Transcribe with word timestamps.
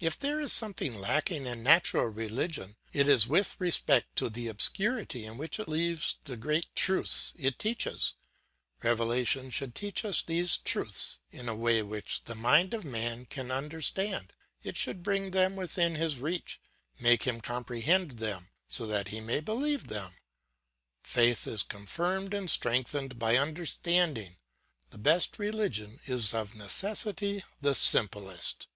If 0.00 0.18
there 0.18 0.40
is 0.40 0.52
something 0.52 0.98
lacking 0.98 1.46
in 1.46 1.62
natural 1.62 2.06
religion, 2.06 2.74
it 2.92 3.06
is 3.06 3.28
with 3.28 3.54
respect 3.60 4.16
to 4.16 4.28
the 4.28 4.48
obscurity 4.48 5.24
in 5.24 5.38
which 5.38 5.60
it 5.60 5.68
leaves 5.68 6.16
the 6.24 6.36
great 6.36 6.66
truths 6.74 7.32
it 7.38 7.56
teaches; 7.60 8.14
revelation 8.82 9.48
should 9.48 9.76
teach 9.76 10.04
us 10.04 10.22
these 10.22 10.56
truths 10.56 11.20
in 11.30 11.48
a 11.48 11.54
way 11.54 11.82
which 11.82 12.24
the 12.24 12.34
mind 12.34 12.74
of 12.74 12.84
man 12.84 13.26
can 13.26 13.52
understand; 13.52 14.32
it 14.60 14.76
should 14.76 15.04
bring 15.04 15.30
them 15.30 15.54
within 15.54 15.94
his 15.94 16.18
reach, 16.18 16.60
make 16.98 17.22
him 17.22 17.40
comprehend 17.40 18.18
them, 18.18 18.48
so 18.66 18.88
that 18.88 19.06
he 19.14 19.20
may 19.20 19.38
believe 19.38 19.86
them. 19.86 20.14
Faith 21.04 21.46
is 21.46 21.62
confirmed 21.62 22.34
and 22.34 22.50
strengthened 22.50 23.20
by 23.20 23.36
understanding; 23.36 24.38
the 24.90 24.98
best 24.98 25.38
religion 25.38 26.00
is 26.08 26.34
of 26.34 26.56
necessity 26.56 27.44
the 27.60 27.72
simplest. 27.76 28.66